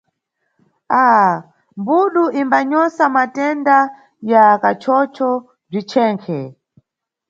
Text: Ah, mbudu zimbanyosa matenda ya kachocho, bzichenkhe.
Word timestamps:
Ah, 1.03 1.31
mbudu 1.79 2.23
zimbanyosa 2.33 3.03
matenda 3.15 3.77
ya 4.31 4.43
kachocho, 4.63 5.29
bzichenkhe. 5.69 6.39